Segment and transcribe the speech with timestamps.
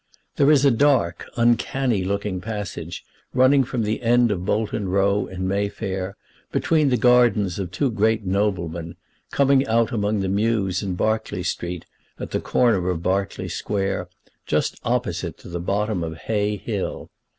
[0.37, 3.05] There is a dark, uncanny looking passage
[3.35, 6.17] running from the end of Bolton Row, in May Fair,
[6.51, 8.95] between the gardens of two great noblemen,
[9.31, 11.85] coming out among the mews in Berkeley Street,
[12.19, 14.09] at the corner of Berkeley Square,
[14.47, 17.11] just opposite to the bottom of Hay Hill.